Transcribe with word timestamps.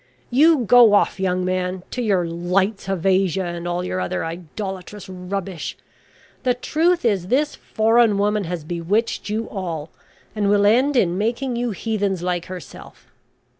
"You 0.31 0.65
go 0.65 0.95
off, 0.95 1.19
young 1.19 1.45
man, 1.45 1.83
to 1.91 2.01
your 2.01 2.25
`Lights 2.25 2.89
of 2.89 3.05
Asia,' 3.05 3.43
and 3.45 3.67
all 3.67 3.83
your 3.83 3.99
other 3.99 4.25
idolatrous 4.25 5.07
rubbish. 5.07 5.77
The 6.41 6.55
truth 6.55 7.05
is 7.05 7.27
this 7.27 7.53
foreign 7.53 8.17
woman 8.17 8.45
has 8.45 8.63
bewitched 8.63 9.29
you 9.29 9.47
all, 9.51 9.91
and 10.35 10.49
will 10.49 10.65
end 10.65 10.95
in 10.95 11.19
making 11.19 11.55
you 11.55 11.69
heathens 11.69 12.23
like 12.23 12.45
herself. 12.45 13.11